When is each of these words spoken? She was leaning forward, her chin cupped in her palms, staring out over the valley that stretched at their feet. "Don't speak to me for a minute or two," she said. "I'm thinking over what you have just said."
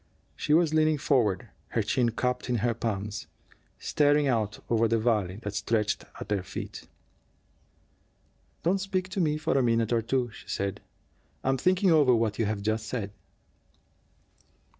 She 0.35 0.55
was 0.55 0.73
leaning 0.73 0.97
forward, 0.97 1.49
her 1.67 1.83
chin 1.83 2.09
cupped 2.09 2.49
in 2.49 2.55
her 2.65 2.73
palms, 2.73 3.27
staring 3.77 4.25
out 4.27 4.57
over 4.67 4.87
the 4.87 4.97
valley 4.97 5.35
that 5.43 5.53
stretched 5.53 6.05
at 6.19 6.27
their 6.27 6.41
feet. 6.41 6.87
"Don't 8.63 8.81
speak 8.81 9.09
to 9.09 9.21
me 9.21 9.37
for 9.37 9.55
a 9.55 9.61
minute 9.61 9.93
or 9.93 10.01
two," 10.01 10.31
she 10.31 10.47
said. 10.47 10.81
"I'm 11.43 11.55
thinking 11.59 11.91
over 11.91 12.15
what 12.15 12.39
you 12.39 12.45
have 12.45 12.63
just 12.63 12.87
said." 12.87 13.11